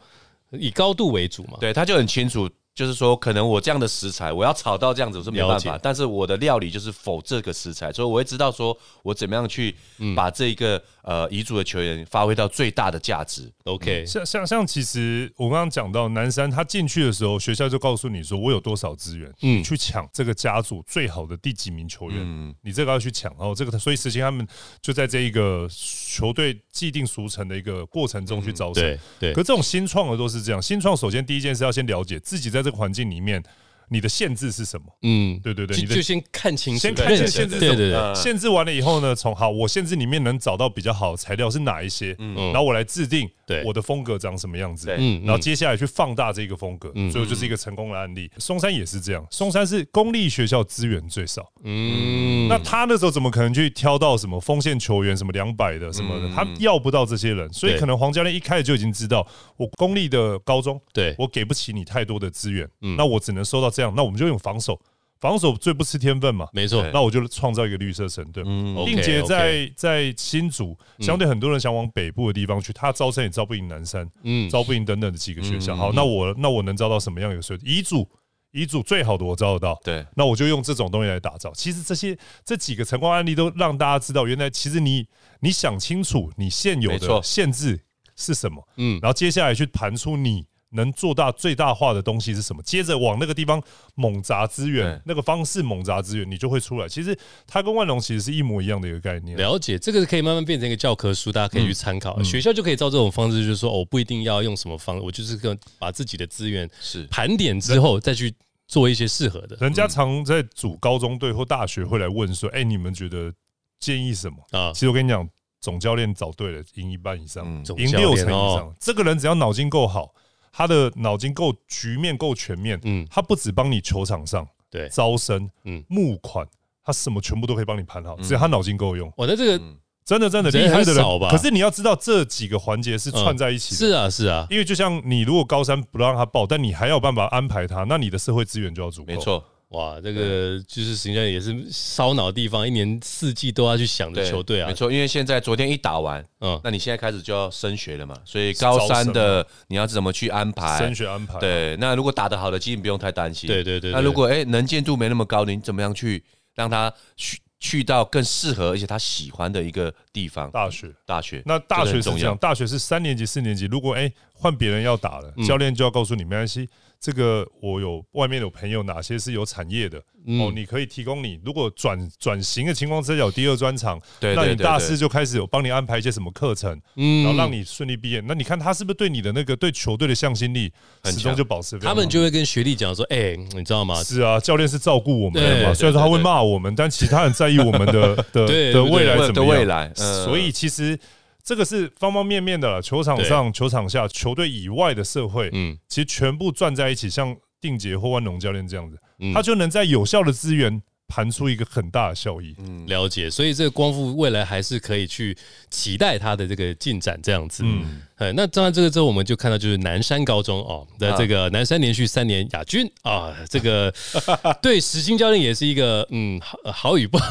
[0.53, 1.59] 以高度为主嘛。
[1.59, 2.49] 对，他就很清楚。
[2.77, 5.79] 就是说，可能我这样的食材，我要炒到这样子是没办法。
[5.83, 9.75] 但是我的料理就是否这个食材，所以我会知道说我怎么样去
[10.15, 13.51] 把这一个呃遗嘱的球员发挥到最大的价值。
[13.65, 23.33] OK，像像像，其实我刚刚讲到南山，他进去的时候，学校就告诉你说，我有多少资源，嗯，去抢这个家族最好的第几名球员，嗯，你这个要去抢。
[23.39, 24.47] 哦这个，所以实际他们
[24.83, 28.99] 就在这一个球队既定俗成的一个过程中去招生。
[29.19, 32.66] 对，可这种新创的都是这样，新创首先第一件事要先了解自己在。
[32.67, 33.41] 这个环境里面，
[33.88, 34.87] 你的限制是什么？
[35.03, 42.14] 嗯，对对对，你就先看清楚，先看清限制，对对对，限制完了以后呢，从好，我限制里面能找到比较好的材料是哪一些？
[42.18, 43.29] 嗯，然后我来制定
[43.64, 48.31] 我的风格长什么样子，嗯，然后接下来去放大这个风格，最后就是一个成功的案例。
[48.38, 61.14] 松山也是这样，松山是公立学校资源最少，嗯，那他那时候怎么可能去挑到什么锋线球员，什么两百的什么的，他要不到这些人，所以可能黄教练一开始就已经知道，我公立的高中，对。
[61.18, 64.81] 我给不起你太多的资源，那我只能收到这样，那我们就用防守，
[65.21, 68.43] 防守最不吃天分嘛，没错，那我就创造一个绿色神盾，
[68.87, 78.09] 并且在在新竹，相对很多人想往北部的地方去，他招生也招不赢南山，嗯，招不赢等等的几个学校，好，那我那我能招到什么样一个水遗嘱？
[78.53, 81.53] 遗嘱最好的我招得到，对，那我就用这种东西来打造。
[81.53, 85.07] 其实这些这几个成功案例都让大家知道，原来其实你
[85.41, 87.79] 你想清楚你现有的限制
[88.15, 93.63] 是什么，嗯，然后接下来去盘出你能做到最大化的东西是什么，接着往那个地方
[93.95, 96.89] 猛砸资源，那个方式猛砸资源，你就会出来。
[96.89, 99.37] 其实它跟万隆其实是一模一样的一个概念。
[99.37, 102.23] 了解，这个可以慢慢变成一个教科书，大家可以去参考。
[102.23, 108.35] 学校就可以照这种方式，就是说，我不一定要用什么方，我就是跟把自己的资源是盘点之后再去。
[108.69, 113.33] 做一些适合的，人家常在组高中队或大学会来问说：“哎，你们觉得
[113.79, 115.25] 建议什么？”啊，其实我跟你讲，
[115.61, 118.75] 总教练找对了，赢一半以上，赢六成以上。
[118.81, 120.13] 这个人只要脑筋够好，
[120.57, 124.88] 他的脑筋够局面够全面，嗯，他不止帮你球场上对。
[124.88, 126.47] 招生，嗯，募款，
[126.83, 129.12] 他什么全部都可以帮你盘好，只要他脑筋够用。
[129.16, 129.62] 我的这个。
[130.07, 133.77] 真的真的厉害的人，可是你要知道这几个环节是串在一起的。
[133.77, 139.12] 是啊是啊，因为就像你如果高三不让他报，但你还有办法安排他，那你的社会资源就要足够。
[139.12, 144.69] 没错，哇，这个就是实际上也是烧脑地方，一年四季都要去想的球队啊。
[144.69, 151.39] 没错，因为现在昨天一打完，嗯，那你现在开始就要升学了嘛，所以高三的你要怎么去安排升学安排？
[151.41, 153.49] 对，那如果打得好的，其实不用太担心。
[153.49, 153.91] 对对对。
[153.93, 156.23] 那如果哎能见度没那么高，你怎么样去
[156.55, 157.39] 让他去？
[157.59, 166.69] 去到更适合而且他喜欢的一个地方，大学，大学，那大学是这样，大学是三年级、四年级，如果哎换别人要打了，教练就要告诉你没关系。
[167.01, 170.51] 这个我有外面有朋友，哪些是有产业的哦？
[170.55, 178.21] 你可以提供你，如果转转型的情况之下有第二专场，那你大四就开始有帮你安排一些什么课程，然后让你顺利毕业。
[178.27, 180.73] 那你看他是不是对你的那个对球队的向心力
[181.05, 181.79] 始终就保持？
[181.79, 184.03] 他们就会跟学弟讲说：“哎，你知道吗？
[184.03, 185.75] 是啊，教练是照顾我们的嘛。
[185.75, 189.95] 虽然说他会骂我们，但其实他很在意我们的 的的未来怎么样。
[190.25, 190.99] 所以其实。
[191.47, 198.99] 这个是方方面面的了，球场上、球场下、球队以外的社会，嗯，其实全部转在一起，像定杰或万隆教练这样子，
[199.33, 200.83] 他就能在有效的资源。
[201.09, 205.39] 盘出一个很大的效益，嗯，了解，所以这个光复未来还是可以去
[205.71, 213.93] 期待他的这个进展，这样子，嗯，哎，那当然这个之后我们就看到就是南山高中哦，的这个南山连续三年亚军啊，这个
[214.63, 217.27] 对石青教练也是一个嗯好好与不好，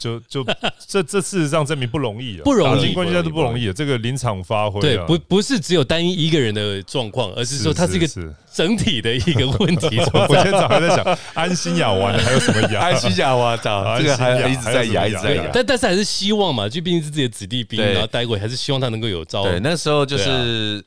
[0.00, 0.44] 就就
[0.88, 8.08] 这这事实上证明不容易，不容易，关键都不容易，这个临场发挥，对，不不是只有单一一个人的状况，而是说他是一个
[8.52, 9.98] 整体的一个问题。
[10.14, 12.80] 我今天早上在想，安心亚完还有什么亚？
[12.80, 15.50] 安心亚完早，这个还一直在亚，一直在亚。
[15.52, 19.44] 但但是还是希望嘛，就毕竟是自己的子弟兵，然后待过，还是希望他能够有招。
[19.44, 20.23] 对，那时候就是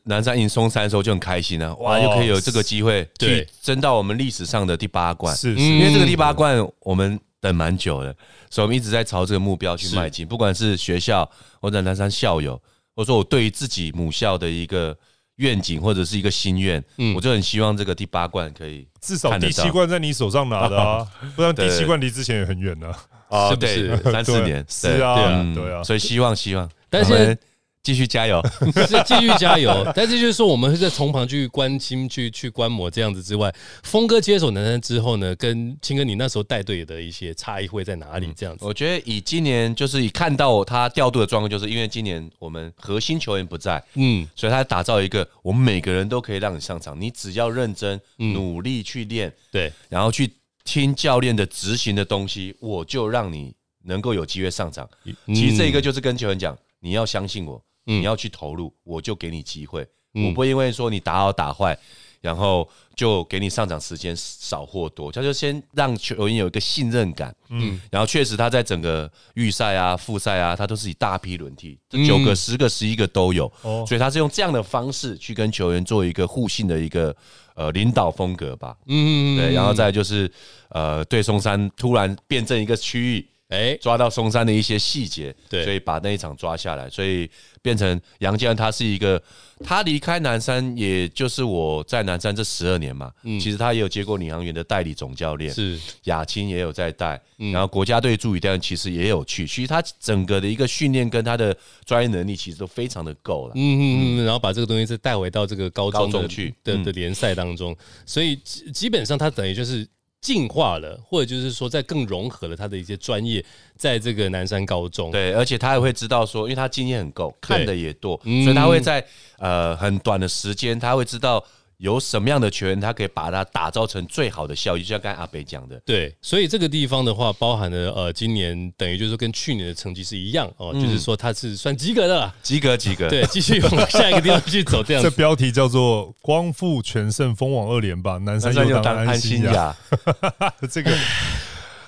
[0.03, 5.35] 南山赢松山的时候就很开心啊，哇，又可以有这个机会去争到我们历史上的第八冠。
[5.35, 8.15] 是，因为这个第八冠我们等蛮久的，
[8.49, 10.25] 所以我们一直在朝这个目标去迈进。
[10.27, 11.29] 不管是学校
[11.61, 12.61] 或者南山校友，
[12.95, 14.97] 或者说我对于自己母校的一个。
[15.37, 22.91] 愿景或者是一个心愿，嗯，我就很希望这个第八冠可以至少第七冠在你手上拿的啊， 不然第七冠离之前也很远呢
[23.29, 25.15] 啊，对，三四年是啊，
[25.53, 27.37] 对啊，所以希望希望，但是。
[27.83, 28.43] 继续加油，
[28.85, 29.71] 是继续加油。
[29.95, 38.29] 但是就是说，我们会在从旁去关心、去去观摩这样子之外，峰哥接手南山之后呢，跟青哥你那时候带队的一些差异会在哪里？
[38.35, 50.29] 这样子，我觉得以今年就是以看到他调度的状况，就是因为今年我们核心球员不在，嗯，所以他打造一个我们每个人都可以让你上场，你只要认真努力去练，对，然后去
[50.65, 54.89] 听教练的执行的东西，我就让你能够有机会上场。
[55.27, 57.63] 其实这一个就是跟球员讲，你要相信我。
[57.87, 59.87] 你要去投入，我就给你机会。
[60.13, 61.77] 我不会因为说你打好打坏，
[62.21, 65.11] 然后就给你上场时间少或多。
[65.11, 67.35] 他就先让球员有一个信任感。
[67.49, 73.45] 嗯，然后确实他在整个预赛啊、复赛啊，他都是以大批轮替，九个、十个、十一个都有。
[73.61, 77.15] 哦，所以他是用这样的方式去跟球员做一个互信的一个
[77.53, 78.75] 呃领导风格吧。
[78.87, 79.53] 嗯，对。
[79.53, 80.31] 然后再就是
[80.69, 83.27] 呃，对松山突然变成一个区域。
[83.49, 87.29] 哎，抓到松山的一些细节，对，所以把那一场抓下来，所以
[87.61, 89.21] 变成杨建他是一个，
[89.63, 95.79] 他离开南山，也就是我在南山这十二年嘛，嗯，其实他也有接过领航员的代理总教练，是。
[96.03, 101.55] 亚青也有在带，然后国家队助理教练其实也有去，其实他整个的一个训练跟他的
[101.85, 107.73] 专业能力其实都非常的够了，嗯嗯嗯，然后把这个东西再带回到这个高中去的的联赛当中，
[108.05, 108.35] 所以
[108.73, 109.87] 基本上他等于就是。
[110.27, 113.41] 进化了，或者就是说，在更融合了他的一些专业，
[113.77, 119.01] 在这个南山高中，对，而且他也会知道说，因为他经验很够，看的也多，所以他会在
[119.37, 121.41] 呃很短的时间，他会知道。
[121.77, 125.79] 有什么样的球员，他可以把它打造成最好的效益，就像刚才阿北讲的。
[125.85, 133.07] 对，所以这个地方的话，包含了呃，今年等于就是跟去年的成绩是一样哦，就是说他是算及格的，及格及格。
[133.09, 135.03] 对，继续往下一个地方去走，这样。
[135.03, 139.75] 这标题叫做“光复全胜，封王二连霸”，南山又当安心呀。
[140.71, 140.91] 这个。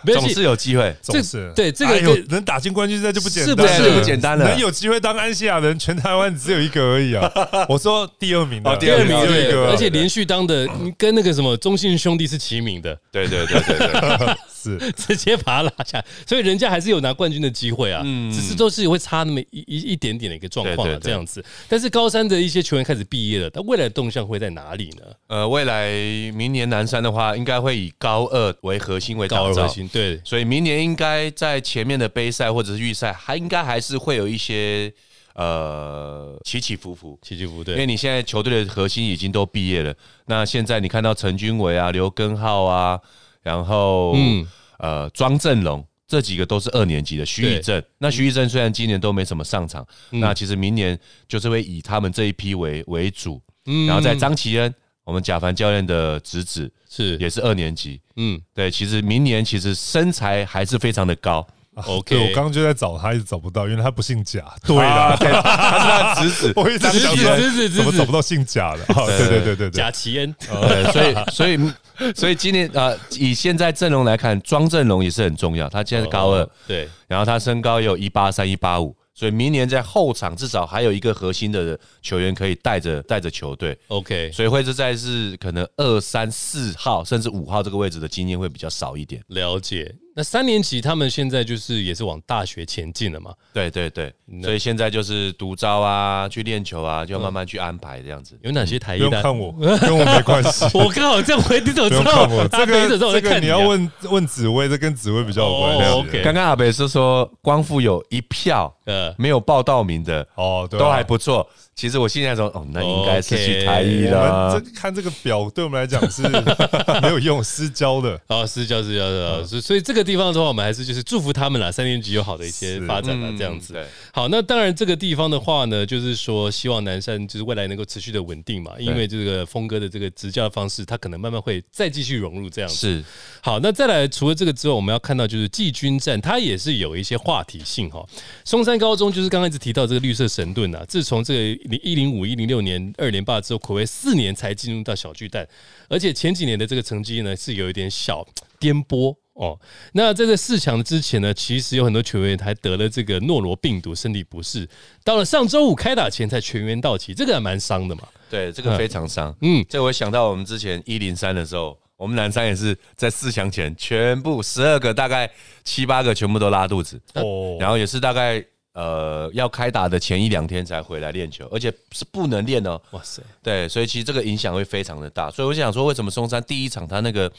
[0.05, 1.51] 总是有机会，总是。
[1.55, 3.91] 对这个能打进冠军赛就不简单，是不是？
[3.91, 4.49] 不简单了？
[4.49, 7.31] 能有机会当安西亚人，全台湾只有一个而已啊！
[7.67, 14.37] 我说第二名的，第二名对，而且连续当的跟那个什么中信兄弟是齐名的，对对对对对。
[14.61, 14.77] 是。
[14.91, 21.43] 直接把他拉下，所以人家还是有拿冠军的机会啊，只是都是会差那么一一一点点的一个状况啊，这样子。
[21.67, 25.03] 但是高三的一些球员开始毕业了，他未来的动向会在哪里呢？
[25.27, 25.89] 呃，未来
[26.33, 30.21] 明年南山的话，应该会以高二为核心为高二核心，对。
[30.23, 34.93] 所以明年应该在前面的杯赛或者是预赛，还应该还是会有一些
[35.35, 37.75] 呃起起伏伏，起起伏对。
[37.75, 39.93] 因为你现在球队的核心已经都毕业了，
[40.25, 42.99] 那现在你看到陈君伟啊、刘根浩啊。
[43.41, 44.45] 然后，嗯，
[44.79, 47.25] 呃，庄振龙这几个都是二年级的。
[47.25, 53.41] 徐宇正，那徐宇正虽然今年都没什么上场，那其实明年就是会以他们这一批为为主。
[53.65, 54.75] 嗯，然后在张奇恩，
[55.09, 57.99] 我们贾凡教练的侄子是也是二年级。
[58.15, 61.45] 嗯，对，其实明年其实身材还是非常的高。
[61.85, 64.41] OK，我刚刚就在找他，一直找不到，因为他不姓贾。
[64.67, 68.85] 对啦，他是他侄子， 我一直想说，怎么找不到姓贾的？
[68.85, 70.35] 对对对对对，贾奇恩。
[70.45, 75.67] 对，所以所以所以今年啊，以现在阵容来看，庄振龙也是很重要。
[75.69, 78.95] 他现在是高二，对，然后他身高也有一八三一八五。
[79.19, 84.31] 所以明年在后场至少还有一个核心的球员可以带着带着球队，OK。
[84.31, 89.21] 所以会是在是可能二三四号甚至五号这个位置的经验会比较少一点。
[89.27, 89.93] 了解。
[90.15, 93.33] 那三年级他们现在就是也是往大学前进了嘛？
[93.53, 94.13] 对对对。
[94.43, 98.37] 所以现在就是独招啊，去练球啊，就要慢慢去安排这样子。
[98.43, 98.97] 有哪些台？
[98.97, 100.65] 不用看我，跟我没关系。
[100.77, 102.27] 我刚好这样回，你怎么知道？
[102.47, 105.77] 这个这个你要问问紫薇，这跟紫薇比较有关
[106.11, 106.21] 系。
[106.23, 108.73] 刚刚阿北是说光复有一票。
[108.85, 111.47] 呃，没有报到名的哦，都还不错。
[111.79, 114.59] 其实我现在说，哦，那应该是去台一了。
[114.59, 116.23] 这看这个表，对我们来讲是
[117.01, 118.19] 没有用，私交的。
[118.27, 123.73] 哦，私交私交的，所以所以这个地方的话，我们还是就是祝福他们啦，三年级有好的一些发展啦，这样子。
[124.19, 132.75] 好，那当然这个地方的话呢，就是说希望南山就是未来能够持续的稳定嘛，因为这个峰哥的这个执教方式，他可能慢慢会再继续融入这样子。
[132.75, 133.03] 是。
[133.41, 138.05] 好，那再来除了这个之外，我们要看到就是季军战，它也是有一些话题性哈。
[138.43, 138.77] 松山。
[138.77, 145.47] 高中就是刚刚一直提到这个绿色神盾啊，自从这个零一零五一零六年二连霸之后，可谓四年才进入到小巨蛋，
[145.87, 148.27] 而且前几年的这个成绩呢是有一点小
[148.59, 149.59] 颠簸哦。
[149.93, 154.69] 那在这四强之前呢，其实有很多球员还得了这个诺罗病毒，身体不适，
[155.03, 158.03] 到了上周五开打前才全员到齐，这个还蛮伤的嘛。
[158.29, 159.35] 对，这个非常伤。
[159.41, 161.75] 嗯，这我想到我们之前一零三的时候。
[161.99, 165.29] 我们南山也是在四强前，全部十二个大概
[165.65, 172.79] 七八个全部都拉肚子，哦，然后也是大概呃要开打的前一两天才回来练球，而且是不能练哦。
[172.91, 175.29] 哇塞，对，所以其实这个影响会非常的大。
[175.29, 177.29] 所以我想说，为什么松山第一场他那个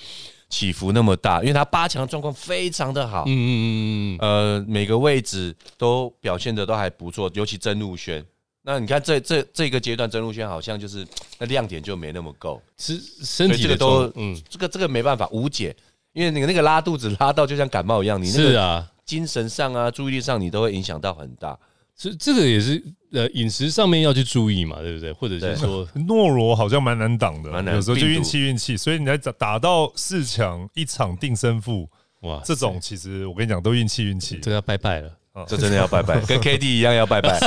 [0.51, 1.41] 起伏那么大？
[1.41, 8.23] 因为他八强状况非常的好，嗯嗯嗯嗯，呃，每个位置都表现的都还不错，尤其曾路轩。
[8.63, 11.07] 那你看，这这这个阶段，曾路轩好像就是
[11.39, 15.75] 那亮点就没那么够，是身体的都，嗯，这个这个没办法无解，
[16.13, 21.59] 因为你那个拉肚子拉到就像感冒一样，你那个精神上啊，注意力上你都会影响到很大，
[21.97, 25.12] 是这个也是呃饮食上面要去注意嘛，对不对？
[25.12, 31.88] 或者是说 诺罗好像蛮难挡的，有时候就运气运气，所以你在打打到四强一场定胜负，
[32.23, 35.20] 哇，这种其实我跟你讲都运气运气，这要拜拜了。
[35.47, 37.38] 这真的要拜拜， 跟 K D 一样要拜拜。
[37.38, 37.47] 是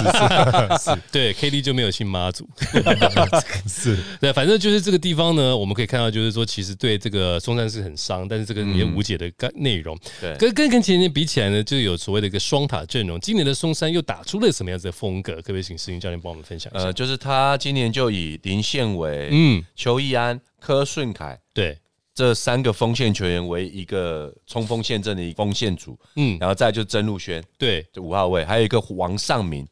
[0.83, 2.47] 是， 对 K D 就没有信妈祖。
[3.67, 9.97] 是对，反正就是这个地方呢，我们可以看到，就是说，其实对这个松山是很伤，但是这个也无解的干内容。
[10.21, 13.19] 对，跟跟跟前年比起来呢，就有所谓的一个双塔阵容。
[13.19, 15.35] 今年的松山又打出了什么样子的风格？
[15.35, 16.85] 可不可以请石英教练帮我们分享一下？
[16.85, 21.77] 呃，就是他今年就以林宪伟、嗯、邱义安、柯顺凯，对。
[22.13, 29.67] 这三个锋线球员为一个冲锋陷阵的一锋线组，嗯，然后再就曾路轩，对，就五号位，还有一个王尚明，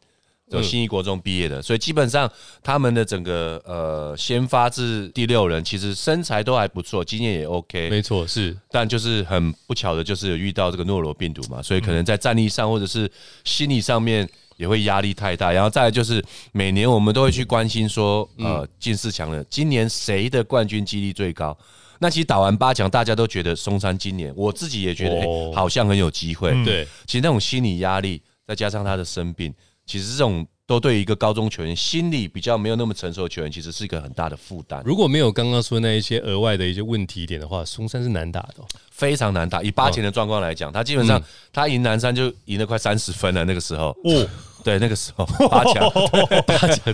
[0.50, 2.32] 就新一国中毕业的，所以基本上
[2.64, 13.10] 他们的整个呃先发至第六人，其实身材都还不错，经验也 OK，没错，是，但就是很不巧的，就是有遇到这个诺罗病毒嘛，所以可能在战力上或者是
[13.44, 14.28] 心理上面。
[14.58, 21.58] 也会压力太大，然后再来就是每年我们都会去关心说，呃，进四强了，今年谁的冠军几率最高？
[22.04, 26.50] 那其实打完八强，大家都觉得松山今年，我自己也觉得好像很有机会。
[26.66, 29.54] 对，其实那种心理压力，再加上他的生病，
[29.86, 34.82] 其实这种都对一个高中球员心理比较没有那么成熟的球员，其实是一个很大的负担。
[34.84, 39.62] 如果没有刚刚说那一些额外的一些问题点的话，松山是难打的，非常难打。
[39.62, 41.22] 以八强的状况来讲，他基本上
[41.54, 43.96] 他赢南山就赢了快三十分了，那个时候。
[44.04, 44.28] 哦。
[44.64, 45.92] 对，那个时候八强，
[46.46, 46.94] 八强，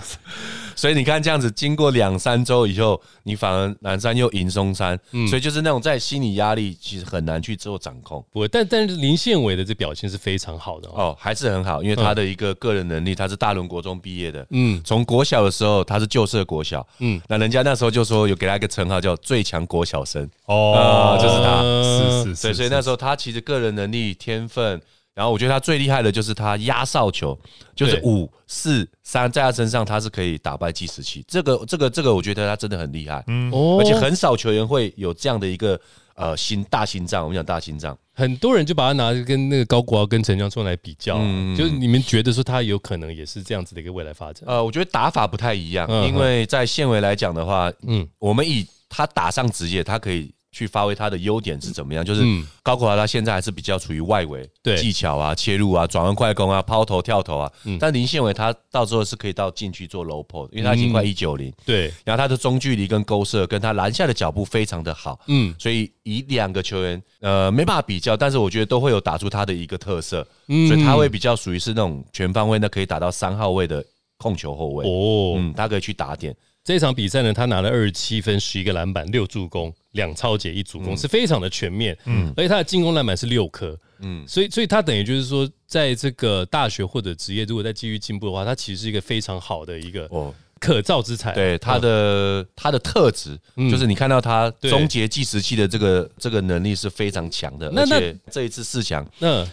[0.74, 4.98] 所以你看这样子，经过两三周以后，你反而南山又赢松山，
[5.28, 8.24] 所以就是那种在心理压力其实很难去做掌控。
[8.30, 24.80] 不，但但是林宪伟的这表现是非常好的哦，还是很好，因为他的一个个人能力，他是大轮国中毕业的，嗯，从国小的时候他是旧社国小，嗯，那人家那时候就说有给他一个称号叫最强国小生，哦，就是他，是是是，所以那时候他其实个人能力天分。
[25.18, 27.36] 然后我觉得他最厉害的就是他压哨球，
[27.74, 31.24] 就是五四三，在他身上他是可以打败计时器。
[31.26, 33.24] 这个这个这个，我觉得他真的很厉害。
[33.26, 33.50] 嗯，
[33.80, 35.80] 而且很少球员会有这样的一个
[36.14, 37.24] 呃心大心脏。
[37.24, 44.44] 我们讲大心脏，很多人就把他拿跟那个高国豪跟陈江春来比较，嗯就是你们觉得说他有可能也是这样子的一个未来发展？
[44.46, 50.32] 呃，我觉得打法不太一样，因为在现围来讲的话，嗯，我们以他打上职业，他可以。
[50.58, 52.04] 去发挥他的优点是怎么样？
[52.04, 52.22] 就是
[52.62, 57.52] 高国华他现在还是比较处于外围，对技巧啊、切入啊、转弯快攻啊、抛投跳投啊。
[57.78, 61.92] 但林宪伟他到时候是可以到禁区做 low post，因为他已经快一九零，对。
[62.04, 65.54] 然后他的中距离跟勾射跟他篮下的脚步非常的好，嗯。
[65.58, 73.84] 所以以两个球员，呃，没办法比较，但是我觉得都会有打出他的一个特色，所以他会比较属于是那种全方位的可以打到三号位的
[74.16, 76.34] 控球后卫哦，嗯，他可以去打点。
[76.64, 81.94] 这场比赛呢，他拿了二十七分、十一个篮板、六助攻、两超解一助攻，是非常的全面。
[82.06, 83.78] 嗯，而且他的进攻篮板是六颗。
[83.98, 91.34] 嗯，所以，所以他等于就是说，在这个大学或者职业，如果再继续进步的话，他其实是一个非常好的一个哦可造之材。
[91.34, 93.38] 对他的他的特质，
[93.70, 97.68] 就是你看到他终结计时器的这个这个能力是非常强的。
[97.76, 99.46] 而且这一次四强，那。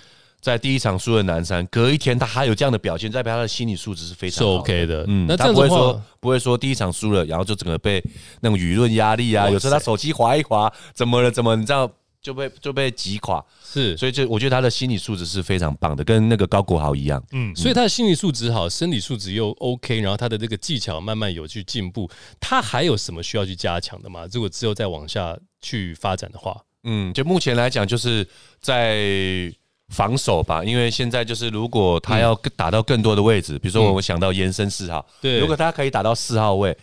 [0.45, 5.03] 在第一场输了南山，隔一天他还有这样的表现，代表他的心理素质是非常是 OK 的。
[5.07, 7.99] 嗯，那他不会说不会说第一场输了，然后就整个被
[8.41, 11.31] 那种舆论压力啊，有时候他手机划一划，怎么了？
[11.31, 11.91] 怎么你知道
[12.21, 13.43] 就被就被击垮？
[13.63, 17.19] 是，所以就我觉得他的心理素质是非常棒的，跟那个高国豪一样。
[17.31, 22.07] 嗯，所以他的心理素质好，身体素质又 OK，然后他的这个技巧慢慢有去进步。
[22.39, 24.27] 他还有什么需要去加强的吗？
[24.31, 28.27] 如果之后再往下去发展的话，嗯，就目前来讲，就是
[28.61, 29.51] 在。
[29.89, 36.75] 防守吧，因为现在就是如果他要打到更多的位置，比如说我想到延伸四号，对，如果他可以打到四号位，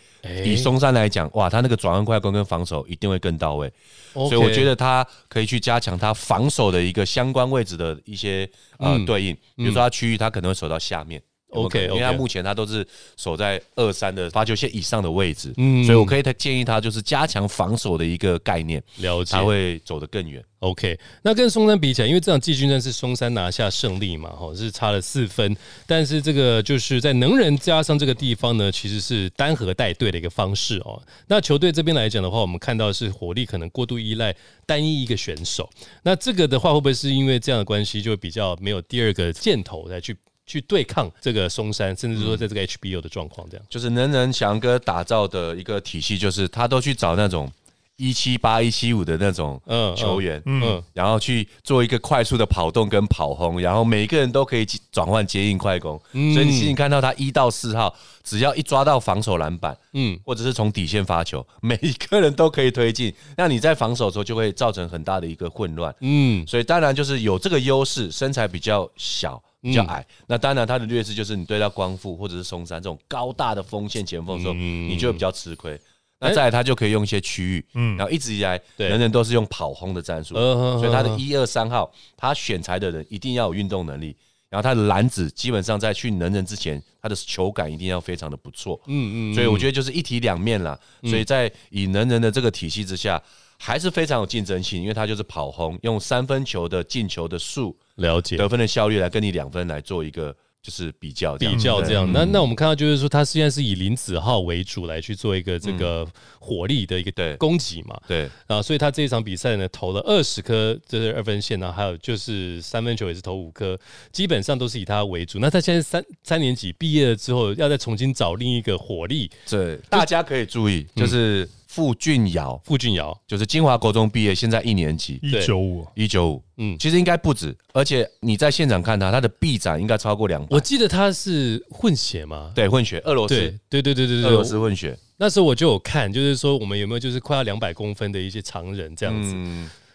[0.45, 3.71] 以松山来讲，哇，他那个转换快攻跟防守一定会更到位，
[4.13, 11.21] 所以我觉得他可以去加强他防守的一个相关位置的一些呃对应，比如说他区域他可能会守到下面。
[11.53, 12.85] OK，因为他目前他都是
[13.17, 20.43] 守在二三的发球线以上的位置，嗯，所以我可以建议他就是加强防守的一个概念，了解他会走得更远。
[20.59, 25.53] OK，那跟松山比起来，因为这场季军战是松山拿下胜利嘛，哈，是差了四分，
[25.85, 31.01] 但是这个就是在能人加上这个地方呢，其实是单核带队的一个方式哦。
[31.27, 34.33] 那球队这边来讲的话，我们看到是火力可能过度依赖
[34.65, 35.69] 单一一个选手，
[36.01, 40.15] 那这个的话会不会是因为这样的关系，就比较没有第二个箭头来去？
[40.53, 43.65] 去对抗这个松山，甚至说在这个 HBO 的状况，这样。
[43.67, 47.51] 就是能人翔哥打造的一个体系，就是他都去找那种
[47.97, 49.61] 一七八、一七五的那种
[49.95, 69.41] 球员，嗯，然后去做一个快速的跑动跟跑轰，然后每个人都可以转换接应快攻，所以你其实看到他一到四号，只要一抓到防守篮板，嗯，或者是从底线发球， 每一个人都可以推进，那你在防守的时候就会造成很大的一个混乱，嗯，所以当然就是有这个优势，身材比较小。
[69.63, 75.79] 比较矮，那当然他的劣势就是你对到光复或者是松山这种高大的锋线前锋的时候，你就会比较吃亏。
[76.23, 84.15] 那再来他就可以用一些区域，嗯，然后一直以来人人都是用跑轰的战术，所以他的一二三号他选材的人一定要有运动能力，
[84.49, 90.79] 然后他的篮子基本上在去能人之前，他的球感一定要非常的不错，嗯嗯，所以我觉得就是一体两面啦。
[91.03, 93.21] 所以在以能人的这个体系之下。
[93.59, 98.35] 还是非常有竞争性，因为他就是跑轰，用三分球的进球的数了解。
[98.35, 102.09] 得分的效率来跟你两分来做一个就是比较比较这样。
[102.13, 106.07] 那那我们看到就是说，他现在是以林子浩为主来去做一个这个
[106.39, 107.99] 火力的一个攻击嘛。
[108.07, 113.77] 对啊，所以他这一场比赛呢，投了二十颗就是二分线呢，还有就是三分球也是投五颗，
[114.13, 115.37] 基本上都是以他为主。
[115.39, 119.29] 那他现在三三年级毕业了之后，要再重新找另一个火力。
[119.49, 126.43] 对，大家可以注意，就是傅俊尧，傅俊尧就是金华国中毕业，现在一年级，一九五，一九五。
[126.57, 130.47] 嗯，其实应该不止，而且你在现场看他，他的臂展应该超过两百。
[130.51, 132.51] 我记得他是混血嘛？
[132.53, 133.33] 对，混血，俄罗斯，
[133.69, 134.95] 对对对对对，俄罗斯混血。
[135.17, 139.33] 那时候我就有看，就是说我们有没有就是快要两百公分的一些常人这样子。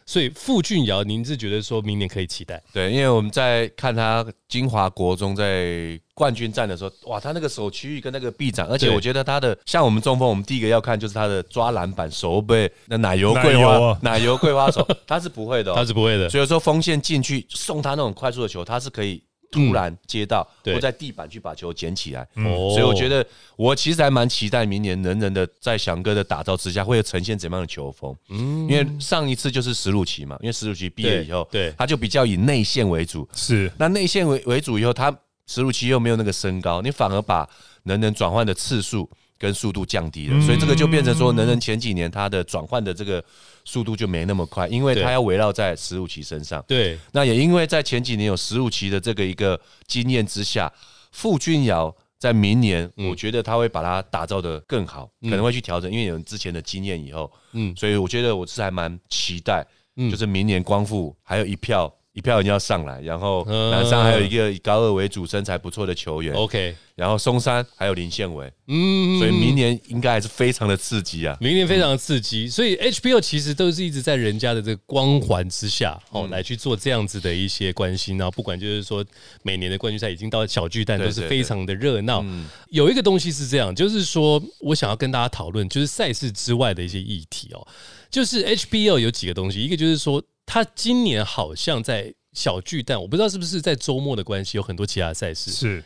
[0.09, 2.63] 所以傅俊尧，您是觉得说明年可以期待？
[2.73, 16.27] 对，因为我们在看他金华国中在冠军战的时候，哇，他那个手区域跟那个臂展，而且我觉得他的像我们中锋，我们第一个要看就是他的抓篮板手背，那奶油桂花，奶油桂花手，他是不会的， 他是不会的。
[16.31, 19.23] 所以说锋线进去送他那种快速的球，他是可以。
[19.51, 23.25] 突然接到，或在地板去把球捡起来，所以我觉得
[23.57, 28.15] 我其实还蛮期待明年能人的在翔哥的打造之下会呈现怎么样的球风。
[28.29, 33.29] 嗯，因为上一次就是石鲁奇嘛，因为石鲁奇毕业以后，对，他就比较以内线为主。
[33.35, 37.49] 是，那内线为为主以后，他石鲁奇又没有那个身高，你反而把
[37.85, 39.09] 能人转换的次数
[39.39, 43.25] 跟速度降低了，所以这个就变成说，能人前几年他的转换的这个。
[43.65, 46.65] 速度就没那么快，因为他要围绕在十五期身上。
[46.67, 50.73] 对，那也因为在前几年有十五期的这个一个经验之下，
[51.13, 59.63] 傅俊尧在明年，我觉得他会把它打造的更好，可能会去调整，因为有之前的经验以后，嗯，所以我觉得我是还蛮期待，
[60.11, 61.95] 就是明年光复还有一票。
[62.15, 66.35] 一票人要上来，然后南山还有一个以高二为主、身材不错的球员。
[66.35, 68.53] OK，然后松山还有林宪伟。
[68.67, 71.37] 嗯，所以明年应该还是非常的刺激啊！
[71.41, 78.19] 明年非常的刺激，所以 HBO 其实都是一直在人家的这个光环之下哦，来去做这样子的一些关心。
[78.19, 79.05] 然后不管就是说
[79.43, 82.25] 每年的冠军赛已经到小巨蛋，都是非常的热闹。
[82.71, 87.65] 有一个东西是这样，就是说我想要跟大家讨论，就是赛事之外的一些议题哦。
[88.11, 90.21] 就是 HBO 有几个东西，一个就是说。
[90.49, 95.51] 他今年好像在小巨蛋，我不知道是不是在周末的关系，有很多其他赛事。
[95.51, 95.85] 是，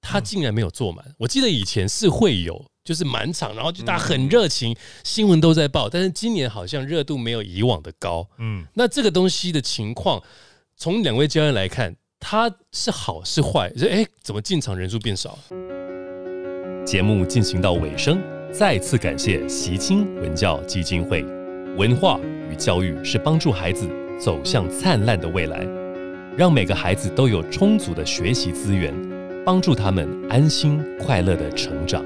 [0.00, 1.04] 他竟然没有坐满。
[1.18, 5.90] 我记得以前是会有，就是满场，然后就大家很热情，新闻都在报。
[5.90, 8.26] 但是今年好像热度没有以往的高。
[8.38, 10.22] 嗯，那这个东西的情况，
[10.74, 13.68] 从两位教练来看，他是好是坏？
[13.74, 15.38] 就哎，怎么进场人数变少？
[16.86, 18.18] 节目进行到尾声，
[18.50, 21.22] 再次感谢习清文教基金会
[21.76, 22.18] 文化。
[22.50, 23.86] 与教育是帮助孩子
[24.18, 25.68] 走向灿烂的未来，
[26.34, 28.90] 让每个孩子都有充足的学习资源，
[29.44, 32.02] 帮助他们安心快乐的成长。